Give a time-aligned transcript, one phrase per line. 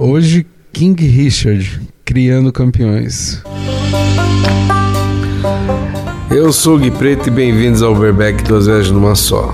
[0.00, 3.42] Hoje, King Richard, criando campeões.
[6.30, 9.52] Eu sou o Gui Preto e bem-vindos ao Overback duas vezes numa só.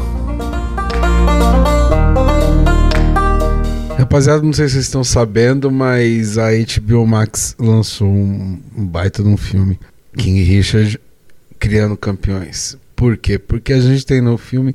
[3.97, 9.23] Rapaziada, não sei se vocês estão sabendo, mas a HBO Max lançou um, um baita
[9.23, 9.81] de um filme,
[10.15, 11.01] King Richard
[11.59, 12.77] criando campeões.
[12.95, 13.39] Por quê?
[13.39, 14.75] Porque a gente tem no filme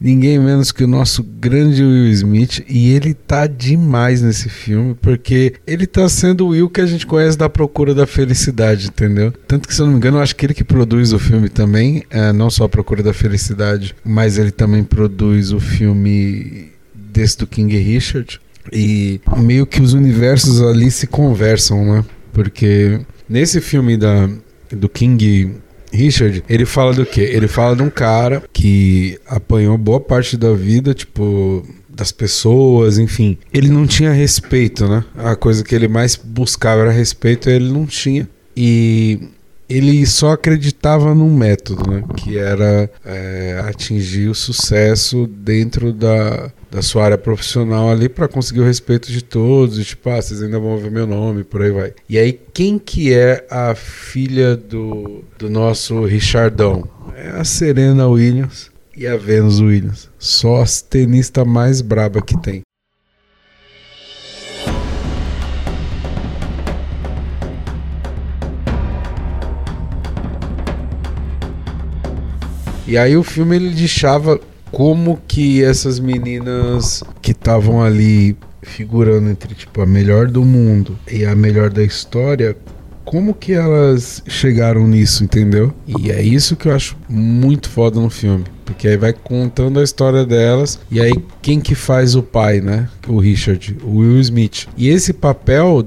[0.00, 5.54] ninguém menos que o nosso grande Will Smith e ele tá demais nesse filme porque
[5.66, 9.32] ele tá sendo o Will que a gente conhece da Procura da Felicidade, entendeu?
[9.46, 11.48] Tanto que se eu não me engano, eu acho que ele que produz o filme
[11.48, 17.36] também, é, não só a Procura da Felicidade, mas ele também produz o filme desse
[17.38, 18.40] do King Richard
[18.72, 22.04] e meio que os universos ali se conversam, né?
[22.32, 24.28] Porque nesse filme da
[24.70, 25.56] do King
[25.92, 27.22] Richard, ele fala do quê?
[27.22, 33.36] Ele fala de um cara que apanhou boa parte da vida, tipo, das pessoas, enfim.
[33.52, 35.04] Ele não tinha respeito, né?
[35.16, 38.28] A coisa que ele mais buscava era respeito, ele não tinha.
[38.56, 39.28] E
[39.68, 42.02] ele só acreditava num método, né?
[42.16, 48.60] Que era é, atingir o sucesso dentro da, da sua área profissional ali para conseguir
[48.60, 49.78] o respeito de todos.
[49.78, 51.92] E, tipo, ah, vocês ainda vão ouvir meu nome, por aí vai.
[52.08, 56.88] E aí, quem que é a filha do, do nosso Richardão?
[57.16, 60.08] É a Serena Williams e a Venus Williams.
[60.18, 62.62] Só as tenista mais braba que tem.
[72.86, 74.40] E aí o filme ele deixava
[74.70, 81.24] como que essas meninas que estavam ali figurando entre tipo a melhor do mundo e
[81.24, 82.56] a melhor da história,
[83.04, 85.72] como que elas chegaram nisso, entendeu?
[85.86, 88.44] E é isso que eu acho muito foda no filme.
[88.64, 90.78] Porque aí vai contando a história delas.
[90.88, 91.12] E aí,
[91.42, 92.88] quem que faz o pai, né?
[93.08, 94.68] O Richard, o Will Smith.
[94.76, 95.84] E esse papel,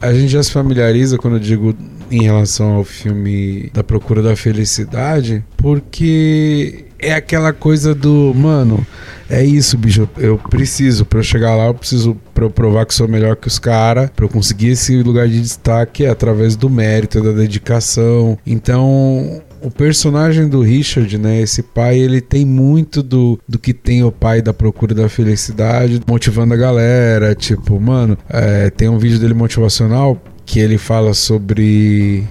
[0.00, 1.74] a, a gente já se familiariza quando eu digo
[2.10, 8.84] em relação ao filme Da Procura da Felicidade, porque é aquela coisa do, mano,
[9.28, 12.94] é isso, bicho, eu preciso, para eu chegar lá, eu preciso, para eu provar que
[12.94, 17.22] sou melhor que os caras, para eu conseguir esse lugar de destaque através do mérito,
[17.22, 18.38] da dedicação.
[18.46, 24.04] Então, o personagem do Richard, né, esse pai, ele tem muito do, do que tem
[24.04, 29.18] o pai da procura da felicidade, motivando a galera, tipo, mano, é, tem um vídeo
[29.18, 32.24] dele motivacional que ele fala sobre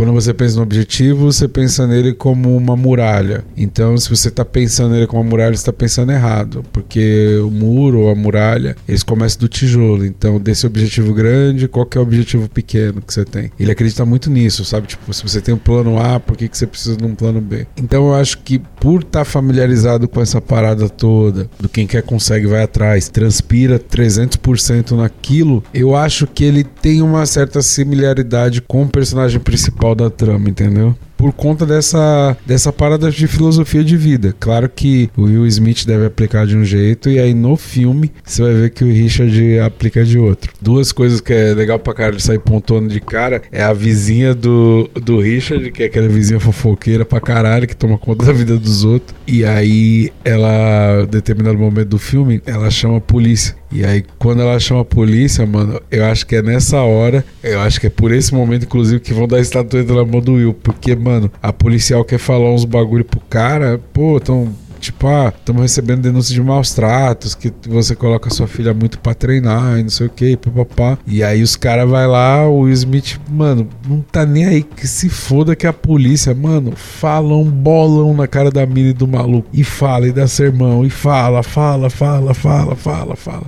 [0.00, 3.44] quando você pensa no objetivo, você pensa nele como uma muralha.
[3.54, 7.50] Então, se você está pensando nele como uma muralha, você está pensando errado, porque o
[7.50, 10.06] muro ou a muralha, eles começam do tijolo.
[10.06, 13.52] Então, desse objetivo grande, qual que é o objetivo pequeno que você tem?
[13.60, 14.86] Ele acredita muito nisso, sabe?
[14.86, 17.42] Tipo, se você tem um plano A, por que, que você precisa de um plano
[17.42, 17.66] B?
[17.76, 22.02] Então, eu acho que por estar tá familiarizado com essa parada toda, do quem quer
[22.02, 28.84] consegue vai atrás, transpira 300% naquilo, eu acho que ele tem uma certa similaridade com
[28.84, 30.94] o personagem principal principal da trama, entendeu?
[31.20, 34.34] por conta dessa, dessa parada de filosofia de vida.
[34.40, 38.40] Claro que o Will Smith deve aplicar de um jeito, e aí no filme você
[38.40, 40.50] vai ver que o Richard aplica de outro.
[40.62, 44.88] Duas coisas que é legal pra cara sair pontuando de cara é a vizinha do,
[44.94, 48.82] do Richard, que é aquela vizinha fofoqueira pra caralho, que toma conta da vida dos
[48.82, 49.14] outros.
[49.26, 53.59] E aí ela, em determinado momento do filme, ela chama a polícia.
[53.72, 57.60] E aí, quando ela chama a polícia, mano, eu acho que é nessa hora, eu
[57.60, 60.34] acho que é por esse momento, inclusive, que vão dar a estatueta na mão do
[60.34, 60.54] Will.
[60.54, 65.62] Porque, mano, a policial quer falar uns bagulho pro cara, pô, tão tipo, ah, estamos
[65.62, 69.90] recebendo denúncias de maus tratos, que você coloca sua filha muito pra treinar e não
[69.90, 70.98] sei o que, papapá.
[71.06, 74.86] E aí os caras vai lá, o Will Smith, mano, não tá nem aí que
[74.86, 79.06] se foda que a polícia, mano, fala um bolão na cara da mina e do
[79.06, 79.48] maluco.
[79.52, 83.46] E fala, e dá sermão, e fala, fala, fala, fala, fala, fala.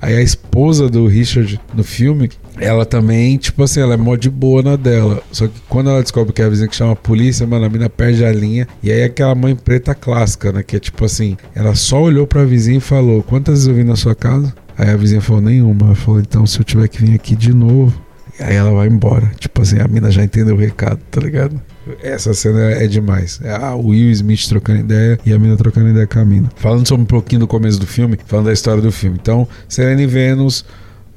[0.00, 4.30] Aí a esposa do Richard no filme, ela também, tipo assim, ela é mó de
[4.30, 5.22] boa na dela.
[5.32, 7.68] Só que quando ela descobre que é a vizinha que chama a polícia, mano, a
[7.68, 8.66] mina perde a linha.
[8.82, 10.62] E aí é aquela mãe preta clássica, né?
[10.62, 13.96] Que é tipo assim, ela só olhou pra vizinha e falou: Quantas eu vim na
[13.96, 14.54] sua casa?
[14.76, 15.86] Aí a vizinha falou: Nenhuma.
[15.86, 18.08] Ela falou: Então, se eu tiver que vir aqui de novo.
[18.40, 19.32] Aí ela vai embora.
[19.38, 21.60] Tipo assim, a mina já entendeu o recado, tá ligado?
[22.02, 23.40] Essa cena é demais.
[23.42, 26.50] É ah, o Will Smith trocando ideia e a mina trocando ideia com a mina.
[26.56, 29.18] Falando sobre um pouquinho do começo do filme, falando da história do filme.
[29.20, 30.64] Então, Serena e Vênus.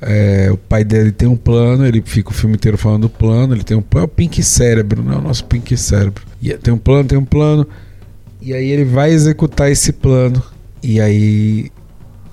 [0.03, 3.53] É, o pai dele tem um plano, ele fica o filme inteiro falando do plano.
[3.53, 6.23] Ele tem um plano, é o Pink Cérebro, não é o nosso Pink Cérebro.
[6.41, 7.67] E é, tem um plano, tem um plano.
[8.41, 10.41] E aí ele vai executar esse plano.
[10.81, 11.71] E aí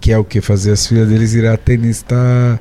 [0.08, 0.40] que é o que?
[0.40, 2.16] Fazer as filhas deles virar tenista,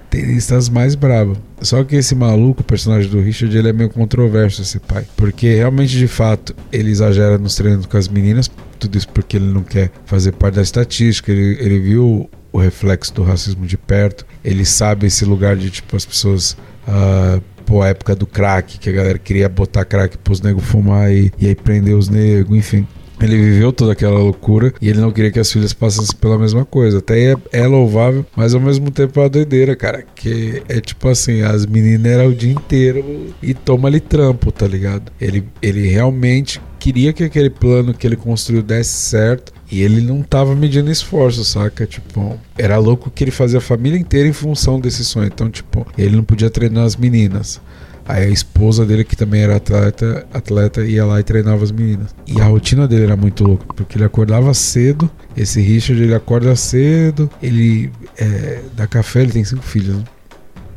[0.09, 1.37] tenistas mais bravos.
[1.61, 5.05] Só que esse maluco, o personagem do Richard, ele é meio controverso, esse pai.
[5.15, 8.51] Porque realmente, de fato, ele exagera nos treinos com as meninas.
[8.77, 11.31] Tudo isso porque ele não quer fazer parte da estatística.
[11.31, 14.25] Ele, ele viu o reflexo do racismo de perto.
[14.43, 16.51] Ele sabe esse lugar de tipo as pessoas.
[16.85, 21.13] Uh, pô, a época do crack, que a galera queria botar crack pros negros fumar
[21.13, 22.85] e, e aí prender os negros, enfim.
[23.19, 26.65] Ele viveu toda aquela loucura e ele não queria que as filhas passassem pela mesma
[26.65, 26.99] coisa.
[26.99, 30.03] Até é, é louvável, mas ao mesmo tempo é uma doideira, cara.
[30.15, 34.67] Que é tipo assim, as meninas eram o dia inteiro e toma ali trampo, tá
[34.67, 35.11] ligado?
[35.19, 40.21] Ele, ele realmente queria que aquele plano que ele construiu desse certo e ele não
[40.21, 41.85] tava medindo esforço, saca?
[41.85, 45.27] Tipo, era louco que ele fazia a família inteira em função desse sonho.
[45.27, 47.59] Então, tipo, ele não podia treinar as meninas.
[48.07, 52.15] Aí a esposa dele, que também era atleta, atleta, ia lá e treinava as meninas.
[52.25, 55.09] E a rotina dele era muito louca, porque ele acordava cedo.
[55.35, 60.03] Esse Richard, ele acorda cedo, ele é, dá café, ele tem cinco filhos, né?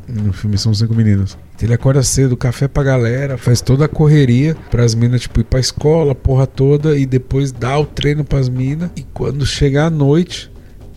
[0.07, 1.37] No filme são cinco meninas.
[1.55, 5.45] Então ele acorda cedo, café pra galera, faz toda a correria pras minas, tipo, ir
[5.45, 8.89] pra escola, porra toda, e depois dá o treino pras minas.
[8.95, 10.51] E quando chegar a noite,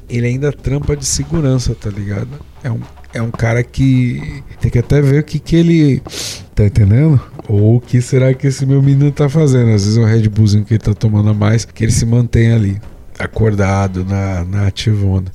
[0.09, 2.31] ele ainda trampa de segurança, tá ligado?
[2.63, 2.81] É um
[3.15, 6.03] é um cara que tem que até ver o que, que ele.
[6.55, 7.21] Tá entendendo?
[7.49, 9.71] Ou o que será que esse meu menino tá fazendo?
[9.73, 12.07] Às vezes é um Red Bullzinho que ele tá tomando a mais, que ele se
[12.07, 12.81] mantém ali,
[13.19, 15.33] acordado, na, na ativona.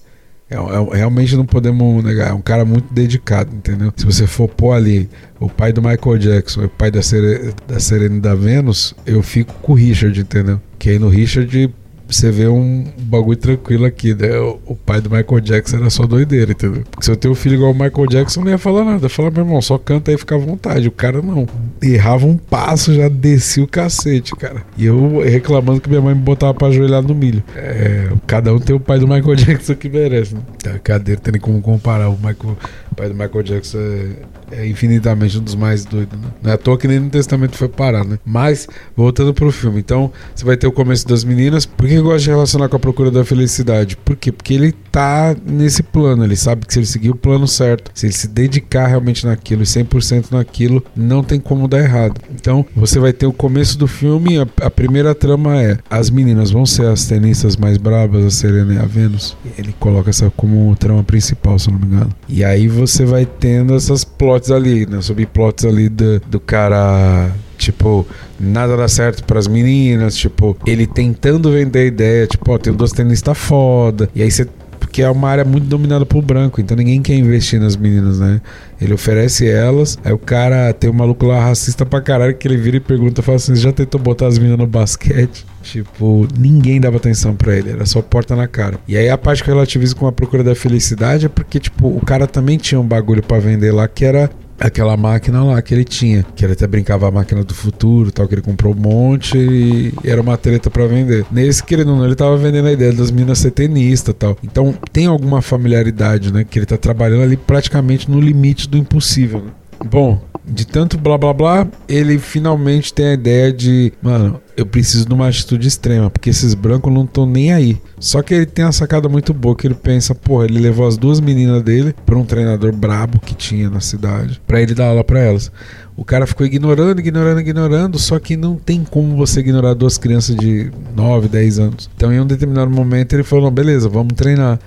[0.49, 3.93] É, é, realmente não podemos negar, é um cara muito dedicado, entendeu?
[3.95, 5.07] Se você for pôr ali
[5.39, 9.53] o pai do Michael Jackson, o pai da, Sere, da Serena da Vênus, eu fico
[9.61, 10.59] com o Richard, entendeu?
[10.79, 11.71] Que aí no Richard
[12.09, 14.29] você vê um bagulho tranquilo aqui, né?
[14.65, 16.83] O, pai do Michael Jackson era só doideira, entendeu?
[16.89, 19.07] Porque se eu tenho um filho igual o Michael Jackson, não ia falar nada.
[19.07, 20.87] Eu meu irmão, só canta aí e fica à vontade.
[20.87, 21.47] O cara não.
[21.81, 24.63] Errava um passo, já descia o cacete, cara.
[24.77, 27.43] E eu reclamando que minha mãe me botava pra ajoelhar no milho.
[27.55, 30.41] É, cada um tem o pai do Michael Jackson que merece, né?
[30.75, 32.09] A cadeira tem como comparar.
[32.09, 32.57] O, Michael,
[32.91, 34.09] o pai do Michael Jackson é,
[34.51, 36.27] é infinitamente um dos mais doidos, né?
[36.41, 38.19] Não é à toa que nem no testamento foi parar, né?
[38.25, 39.79] Mas, voltando pro filme.
[39.79, 41.65] Então, você vai ter o começo das meninas.
[41.65, 43.97] Por que gosta de relacionar com a procura da felicidade.
[43.97, 44.31] Por quê?
[44.31, 48.05] Porque ele tá nesse plano, ele sabe que se ele seguir o plano certo, se
[48.05, 52.19] ele se dedicar realmente naquilo e 100% naquilo, não tem como dar errado.
[52.33, 56.51] Então, você vai ter o começo do filme, a, a primeira trama é: as meninas
[56.51, 59.35] vão ser as tenistas mais bravas, a Serena e a Vênus.
[59.57, 62.09] Ele coloca essa como trama principal, se eu não me engano.
[62.27, 65.01] E aí você vai tendo essas plots ali, né?
[65.01, 68.07] Subplots ali do, do cara Tipo,
[68.39, 72.71] nada dá certo para as meninas, tipo, ele tentando vender a ideia, tipo, ó, tem
[72.71, 74.09] duas tenistas foda.
[74.15, 74.47] E aí você
[74.89, 78.41] porque é uma área muito dominada por branco, então ninguém quer investir nas meninas, né?
[78.81, 82.57] Ele oferece elas, aí o cara tem um maluco lá racista pra caralho que ele
[82.57, 85.45] vira e pergunta, fala assim, já tentou botar as meninas no basquete?
[85.61, 88.79] Tipo, ninguém dava atenção para ele, era só porta na cara.
[88.87, 92.03] E aí a parte que relativiza com a procura da felicidade é porque, tipo, o
[92.03, 94.27] cara também tinha um bagulho para vender lá que era
[94.59, 98.27] aquela máquina lá que ele tinha, que ele até brincava a máquina do futuro, tal,
[98.27, 101.25] que ele comprou um monte e era uma treta para vender.
[101.31, 104.37] Nesse, querendo ou não, ele tava vendendo a ideia das minas ser tenista tal.
[104.43, 106.43] Então tem alguma familiaridade, né?
[106.43, 109.41] Que ele tá trabalhando ali praticamente no limite do impossível.
[109.41, 109.51] Né?
[109.85, 115.05] Bom, de tanto blá blá blá, ele finalmente tem a ideia de, mano, eu preciso
[115.05, 117.81] de uma atitude extrema, porque esses brancos não estão nem aí.
[117.97, 120.97] Só que ele tem uma sacada muito boa que ele pensa, porra, ele levou as
[120.97, 125.03] duas meninas dele para um treinador brabo que tinha na cidade, para ele dar aula
[125.03, 125.49] para elas.
[125.95, 130.35] O cara ficou ignorando, ignorando, ignorando, só que não tem como você ignorar duas crianças
[130.35, 131.89] de 9, 10 anos.
[131.95, 134.59] Então, em um determinado momento, ele falou: beleza, vamos treinar.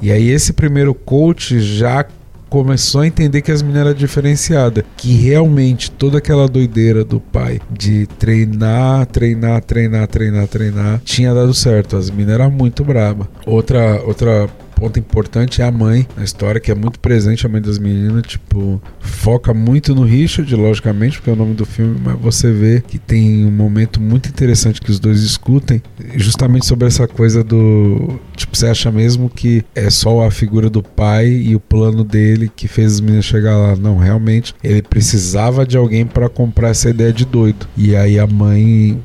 [0.00, 2.04] E aí, esse primeiro coach já
[2.48, 4.84] começou a entender que as meninas eram diferenciadas.
[4.96, 11.52] Que realmente toda aquela doideira do pai de treinar, treinar, treinar, treinar, treinar, tinha dado
[11.54, 11.96] certo.
[11.96, 13.28] As meninas eram muito braba.
[13.46, 17.62] Outra, outra ponto importante é a mãe na história, que é muito presente, a mãe
[17.62, 22.20] das meninas, tipo, foca muito no Richard, logicamente, porque é o nome do filme, mas
[22.20, 25.82] você vê que tem um momento muito interessante que os dois discutem,
[26.14, 28.20] justamente sobre essa coisa do.
[28.36, 32.52] Tipo, você acha mesmo que é só a figura do pai e o plano dele
[32.54, 33.74] que fez as meninas chegar lá?
[33.74, 37.66] Não, realmente, ele precisava de alguém para comprar essa ideia de doido.
[37.76, 39.00] E aí a mãe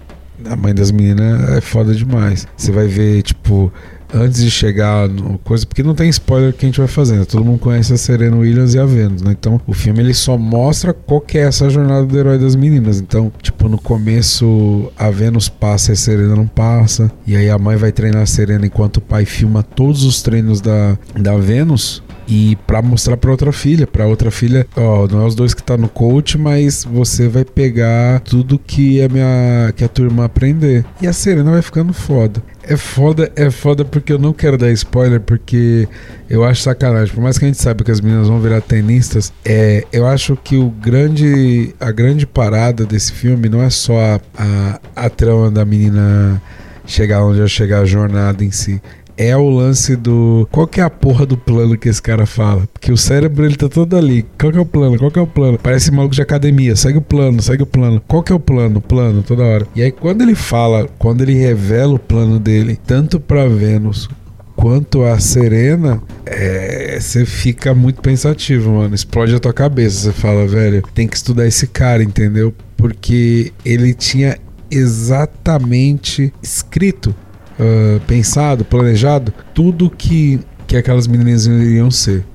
[0.46, 2.48] a mãe das meninas é foda demais.
[2.58, 3.72] Você vai ver, tipo,
[4.13, 7.25] antes de chegar no coisa, porque não tem spoiler que a gente vai fazendo.
[7.25, 9.32] Todo mundo conhece a Serena Williams e a Venus, né?
[9.32, 13.00] Então, o filme ele só mostra qual que é essa jornada do herói das meninas.
[13.00, 17.12] Então, tipo, no começo a Venus passa e a Serena não passa.
[17.25, 20.62] E aí a mãe vai treinar a Serena enquanto o pai filma todos os treinos
[20.62, 25.26] da, da Venus e para mostrar para outra filha, para outra filha, ó, não é
[25.26, 29.84] os dois que tá no coach, mas você vai pegar tudo que a minha que
[29.84, 30.86] a turma aprender.
[31.02, 32.42] E a Serena vai ficando foda.
[32.64, 35.90] É foda, é foda porque eu não quero dar spoiler, porque
[36.30, 37.14] eu acho sacanagem.
[37.14, 40.38] Por mais que a gente saiba que as meninas vão virar tenistas, é, eu acho
[40.38, 45.52] que o grande, a grande parada desse filme não é só a, a, a trama
[45.52, 46.42] da menina
[46.86, 48.82] chegar onde vai chegar a jornada em si.
[49.18, 50.48] É o lance do.
[50.51, 52.68] Qual que é a porra do plano que esse cara fala?
[52.74, 54.25] Porque o cérebro ele tá todo ali.
[54.39, 54.98] Qual que é o plano?
[54.98, 55.60] Qual que é o plano?
[55.62, 56.75] Parece maluco de academia.
[56.75, 58.01] Segue o plano, segue o plano.
[58.08, 58.82] Qual que é o plano?
[58.82, 59.68] Plano, toda hora.
[59.75, 64.10] E aí quando ele fala, quando ele revela o plano dele, tanto para Vênus
[64.56, 68.94] quanto a Serena, é, você fica muito pensativo, mano.
[68.94, 70.00] Explode a tua cabeça.
[70.00, 72.53] Você fala, velho, tem que estudar esse cara, entendeu?
[72.77, 74.38] Porque ele tinha
[74.70, 77.13] exatamente escrito
[77.62, 82.25] uh, pensado, planejado, tudo que, que aquelas meninas iriam ser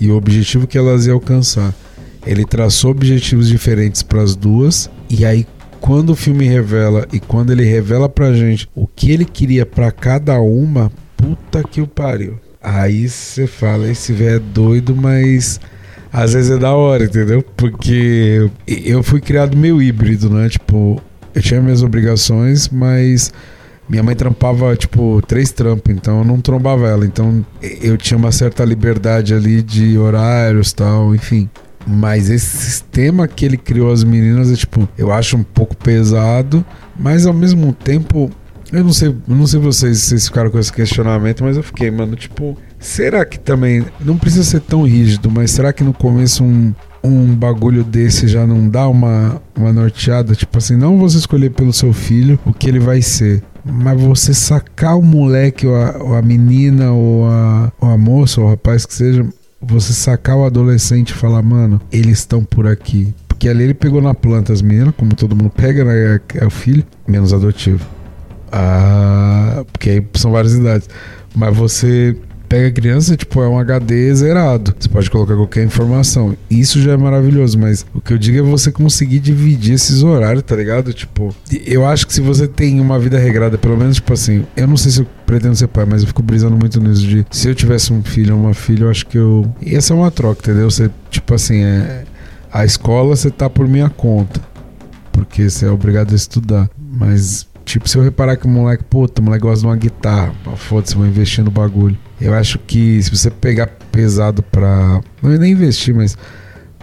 [0.00, 1.72] e o objetivo que elas iam alcançar.
[2.26, 5.46] Ele traçou objetivos diferentes para as duas e aí
[5.80, 9.92] quando o filme revela e quando ele revela pra gente o que ele queria para
[9.92, 12.40] cada uma, puta que o pariu.
[12.62, 15.60] Aí você fala, esse velho é doido, mas
[16.10, 17.44] às vezes é da hora, entendeu?
[17.56, 20.48] Porque eu fui criado meio híbrido, né?
[20.48, 21.02] Tipo,
[21.34, 23.30] eu tinha minhas obrigações, mas
[23.88, 27.04] minha mãe trampava, tipo, três trampos, então eu não trombava ela.
[27.04, 31.48] Então eu tinha uma certa liberdade ali de horários tal, enfim.
[31.86, 36.64] Mas esse sistema que ele criou as meninas é tipo, eu acho um pouco pesado,
[36.98, 38.30] mas ao mesmo tempo,
[38.72, 42.16] eu não sei, não sei vocês vocês ficaram com esse questionamento, mas eu fiquei, mano,
[42.16, 46.72] tipo, será que também não precisa ser tão rígido, mas será que no começo um
[47.04, 50.34] um bagulho desse já não dá uma, uma norteada?
[50.34, 53.42] Tipo assim, não você escolher pelo seu filho o que ele vai ser.
[53.64, 58.40] Mas você sacar o moleque, ou a, ou a menina, ou a, ou a moça,
[58.40, 59.26] ou o rapaz que seja,
[59.60, 63.14] você sacar o adolescente e falar, mano, eles estão por aqui.
[63.26, 66.20] Porque ali ele pegou na planta as meninas, como todo mundo pega, né?
[66.34, 67.84] É o filho, menos adotivo.
[68.52, 70.88] Ah, porque aí são várias idades.
[71.34, 72.16] Mas você
[72.54, 74.72] pega a criança, tipo, é um HD zerado.
[74.78, 76.36] Você pode colocar qualquer informação.
[76.48, 80.44] Isso já é maravilhoso, mas o que eu digo é você conseguir dividir esses horários,
[80.44, 80.92] tá ligado?
[80.92, 81.34] Tipo,
[81.66, 84.76] eu acho que se você tem uma vida regrada, pelo menos, tipo assim, eu não
[84.76, 87.56] sei se eu pretendo ser pai, mas eu fico brisando muito nisso de se eu
[87.56, 89.52] tivesse um filho ou uma filha, eu acho que eu.
[89.60, 90.70] Ia ser uma troca, entendeu?
[90.70, 92.04] Você, tipo assim, é.
[92.52, 94.40] A escola você tá por minha conta.
[95.10, 96.70] Porque você é obrigado a estudar.
[96.78, 100.34] Mas Tipo, se eu reparar que o moleque, puta, o moleque gosta de uma guitarra,
[100.56, 101.96] foda-se, vou investir no bagulho.
[102.24, 105.02] Eu acho que se você pegar pesado pra.
[105.22, 106.16] Não é nem investir, mas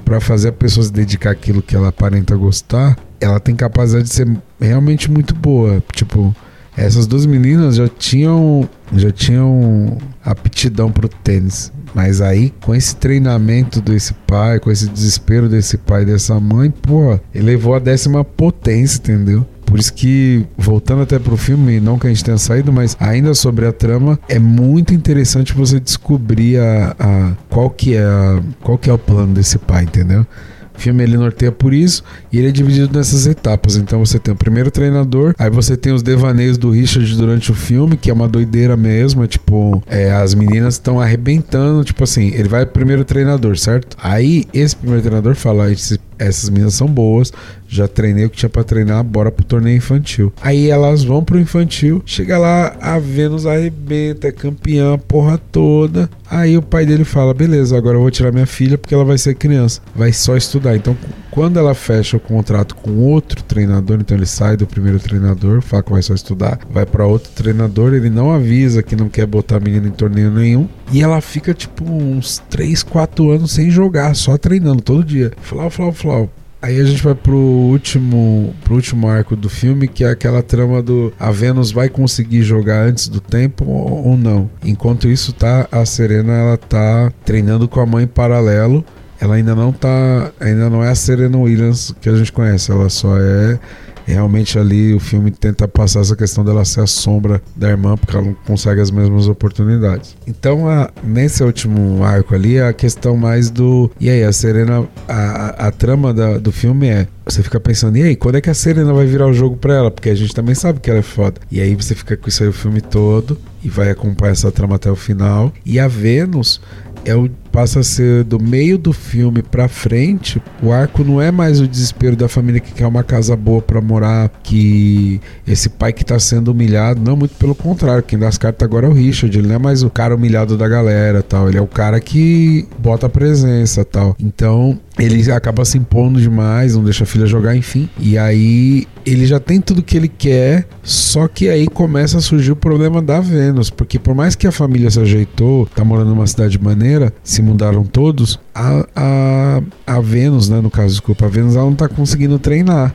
[0.06, 4.14] para fazer a pessoa se dedicar àquilo que ela aparenta gostar, ela tem capacidade de
[4.14, 4.28] ser
[4.60, 5.84] realmente muito boa.
[5.94, 6.36] Tipo,
[6.78, 11.74] essas duas meninas já tinham já tinham aptidão pro tênis.
[11.96, 16.70] Mas aí, com esse treinamento desse pai, com esse desespero desse pai e dessa mãe,
[16.70, 19.44] pô, ele levou a décima potência, entendeu?
[19.72, 23.34] Por isso que, voltando até pro filme, não que a gente tenha saído, mas ainda
[23.34, 28.78] sobre a trama, é muito interessante você descobrir a, a qual que é a, qual
[28.78, 30.28] que é o plano desse pai, entendeu?
[30.76, 33.78] O filme ele norteia por isso e ele é dividido nessas etapas.
[33.78, 37.56] Então você tem o primeiro treinador, aí você tem os devaneios do Richard durante o
[37.56, 39.24] filme, que é uma doideira mesmo.
[39.24, 41.86] É tipo, é, as meninas estão arrebentando.
[41.86, 43.96] Tipo assim, ele vai primeiro treinador, certo?
[44.04, 45.98] Aí esse primeiro treinador fala: esse
[46.28, 47.32] essas meninas são boas,
[47.68, 50.32] já treinei o que tinha para treinar, bora pro torneio infantil.
[50.42, 56.10] Aí elas vão pro infantil, chega lá, a Vênus arrebenta, é campeã, porra toda.
[56.30, 59.18] Aí o pai dele fala: beleza, agora eu vou tirar minha filha porque ela vai
[59.18, 60.76] ser criança, vai só estudar.
[60.76, 60.96] Então,
[61.32, 65.82] quando ela fecha o contrato com outro treinador, então ele sai do primeiro treinador, fala
[65.82, 69.56] que vai só estudar, vai para outro treinador, ele não avisa que não quer botar
[69.56, 70.68] a menina em torneio nenhum.
[70.92, 75.32] E ela fica tipo uns 3, 4 anos sem jogar, só treinando todo dia.
[75.42, 76.30] Flau, flau, flau.
[76.62, 80.80] Aí a gente vai pro último, pro último arco do filme, que é aquela trama
[80.80, 84.48] do a Vênus vai conseguir jogar antes do tempo ou, ou não.
[84.64, 88.86] Enquanto isso tá a Serena ela tá treinando com a mãe em paralelo.
[89.22, 92.90] Ela ainda não tá, ainda não é a Serena Williams que a gente conhece, ela
[92.90, 93.60] só é
[94.06, 98.16] realmente ali o filme tenta passar essa questão dela ser a sombra da irmã, porque
[98.16, 100.16] ela não consegue as mesmas oportunidades.
[100.28, 103.90] Então, a, nesse último arco ali, a questão mais do.
[104.00, 104.88] E aí, a Serena.
[105.08, 107.08] A, a trama da, do filme é.
[107.26, 109.74] Você fica pensando, e aí, quando é que a Serena vai virar o jogo pra
[109.74, 109.92] ela?
[109.92, 111.40] Porque a gente também sabe que ela é foda.
[111.50, 114.76] E aí você fica com isso aí o filme todo e vai acompanhar essa trama
[114.76, 115.54] até o final.
[115.66, 116.60] E a Vênus
[117.06, 121.32] é o passa a ser do meio do filme pra frente, o arco não é
[121.32, 125.94] mais o desespero da família que quer uma casa boa para morar, que esse pai
[125.94, 128.94] que tá sendo humilhado, não, muito pelo contrário, quem dá as cartas agora é o
[128.94, 132.00] Richard, ele não é mais o cara humilhado da galera, tal, ele é o cara
[132.00, 134.16] que bota a presença, tal.
[134.20, 137.90] Então, ele acaba se impondo demais, não deixa a filha jogar, enfim.
[138.00, 142.52] E aí ele já tem tudo que ele quer, só que aí começa a surgir
[142.52, 146.28] o problema da Vênus, porque por mais que a família se ajeitou, tá morando numa
[146.28, 151.56] cidade maneira, se mudaram todos, a, a, a Vênus, né, no caso, desculpa, a Vênus
[151.56, 152.94] ela não tá conseguindo treinar.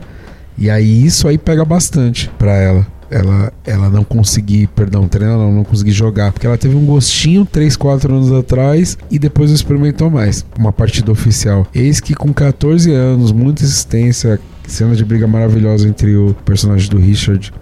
[0.58, 2.86] E aí isso aí pega bastante pra ela.
[3.10, 7.44] ela, ela não conseguir, perdão, treinar não, não conseguir jogar, porque ela teve um gostinho
[7.44, 11.66] 3, 4 anos atrás e depois não experimentou mais uma partida oficial.
[11.74, 16.98] Eis que com 14 anos, muita existência, cena de briga maravilhosa entre o personagem do
[16.98, 17.52] Richard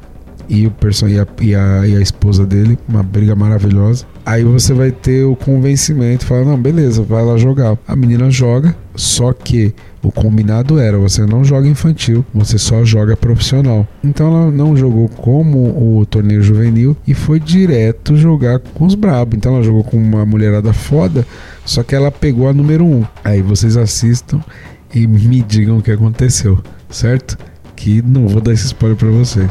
[0.48, 4.06] e, o person e, a, e, a, e a esposa dele, uma briga maravilhosa.
[4.26, 7.76] Aí você vai ter o convencimento, fala, não, beleza, vai lá jogar.
[7.86, 13.16] A menina joga, só que o combinado era, você não joga infantil, você só joga
[13.16, 13.86] profissional.
[14.02, 19.36] Então ela não jogou como o torneio juvenil e foi direto jogar com os brabos.
[19.36, 21.26] Então ela jogou com uma mulherada foda,
[21.64, 22.94] só que ela pegou a número 1.
[22.94, 23.04] Um.
[23.24, 24.40] Aí vocês assistam
[24.94, 26.58] e me digam o que aconteceu,
[26.88, 27.36] certo?
[27.74, 29.50] Que não vou dar esse spoiler para vocês.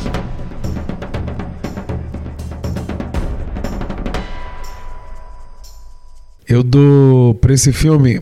[6.48, 8.22] Eu dou pra esse filme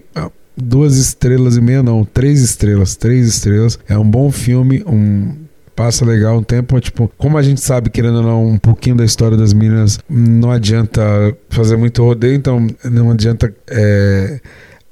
[0.56, 3.80] duas estrelas e meia, não, três estrelas, três estrelas.
[3.88, 5.36] É um bom filme, um
[5.76, 9.06] passa legal um tempo, tipo, como a gente sabe, querendo ou não, um pouquinho da
[9.06, 11.02] história das meninas, não adianta
[11.50, 13.54] fazer muito rodeio, então não adianta.
[13.68, 14.40] É,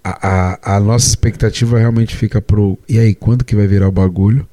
[0.04, 2.80] a, a, a, nossa expectativa realmente fica pro.
[2.88, 4.48] E aí, quando que vai virar o bagulho?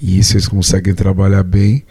[0.00, 1.84] E isso eles conseguem trabalhar bem.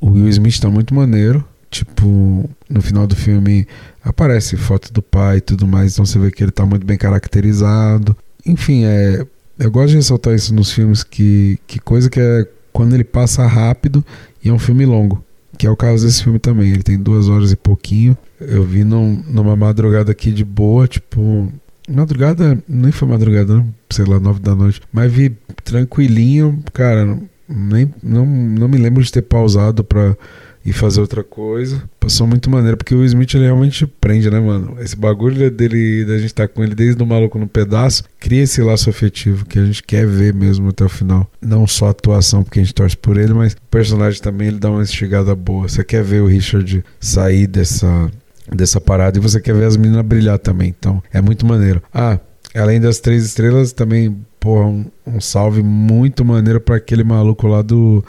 [0.00, 1.44] O Will Smith tá muito maneiro.
[1.70, 3.66] Tipo, no final do filme
[4.02, 6.98] aparece foto do pai e tudo mais, então você vê que ele tá muito bem
[6.98, 8.16] caracterizado.
[8.44, 9.24] Enfim, é,
[9.58, 13.46] eu gosto de ressaltar isso nos filmes, que, que coisa que é quando ele passa
[13.46, 14.04] rápido
[14.42, 15.22] e é um filme longo.
[15.58, 16.70] Que é o caso desse filme também.
[16.70, 18.16] Ele tem duas horas e pouquinho.
[18.40, 21.52] Eu vi num, numa madrugada aqui de boa, tipo.
[21.88, 24.80] Madrugada, nem foi madrugada, não, sei lá, nove da noite.
[24.90, 27.18] Mas vi tranquilinho, cara.
[27.46, 30.16] Nem, não, não me lembro de ter pausado pra
[30.64, 31.82] e fazer outra coisa.
[31.98, 34.76] Passou muito maneiro, porque o Smith ele realmente prende, né, mano?
[34.80, 38.42] Esse bagulho dele, da gente estar tá com ele desde o maluco no pedaço, cria
[38.42, 41.30] esse laço afetivo que a gente quer ver mesmo até o final.
[41.40, 44.58] Não só a atuação, porque a gente torce por ele, mas o personagem também ele
[44.58, 45.68] dá uma instigada boa.
[45.68, 48.10] Você quer ver o Richard sair dessa,
[48.54, 50.74] dessa parada e você quer ver as meninas brilhar também.
[50.78, 51.82] Então é muito maneiro.
[51.92, 52.18] Ah,
[52.54, 57.62] além das três estrelas, também, porra, um, um salve muito maneiro para aquele maluco lá
[57.62, 58.04] do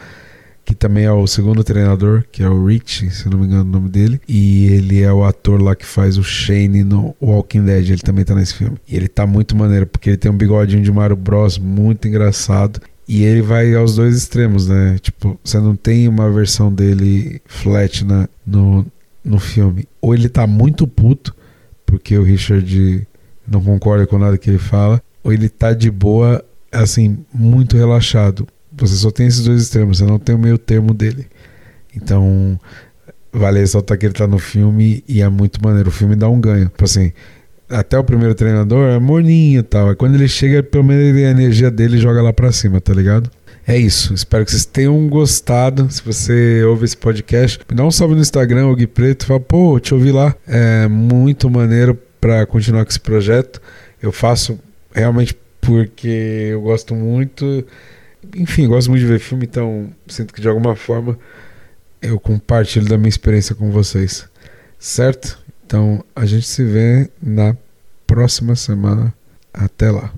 [0.64, 3.74] que também é o segundo treinador, que é o Rich, se não me engano o
[3.74, 4.22] nome dele.
[4.28, 7.90] E ele é o ator lá que faz o Shane no Walking Dead.
[7.90, 8.78] Ele também tá nesse filme.
[8.88, 11.58] E ele tá muito maneiro, porque ele tem um bigodinho de Mario Bros.
[11.58, 12.80] muito engraçado.
[13.08, 14.98] E ele vai aos dois extremos, né?
[15.02, 18.86] Tipo, você não tem uma versão dele flat na, no,
[19.24, 19.88] no filme.
[20.00, 21.36] Ou ele tá muito puto,
[21.86, 23.08] porque o Richard
[23.48, 25.02] não concorda com nada que ele fala.
[25.24, 30.06] Ou ele tá de boa, assim, muito relaxado você só tem esses dois extremos, você
[30.06, 31.28] não tem o meio termo dele.
[31.96, 32.60] Então,
[33.32, 35.90] vale ressaltar que ele tá no filme e é muito maneiro.
[35.90, 36.66] O filme dá um ganho.
[36.66, 37.12] Tipo assim,
[37.70, 39.96] até o primeiro treinador é morninho e tal.
[39.96, 43.30] Quando ele chega, pelo menos a energia dele joga lá pra cima, tá ligado?
[43.68, 44.14] É isso.
[44.14, 45.90] Espero que vocês tenham gostado.
[45.92, 49.26] Se você ouve esse podcast, me dá um salve no Instagram, o Gui Preto.
[49.26, 50.36] Fala, pô, te ouvi lá.
[50.48, 53.62] É muito maneiro para continuar com esse projeto.
[54.02, 54.60] Eu faço
[54.94, 57.66] realmente porque eu gosto muito
[58.36, 61.18] enfim, gosto muito de ver filme, então sinto que de alguma forma
[62.02, 64.28] eu compartilho da minha experiência com vocês.
[64.80, 65.40] Certo?
[65.66, 67.56] Então a gente se vê na
[68.08, 69.14] próxima semana.
[69.54, 70.14] Até lá.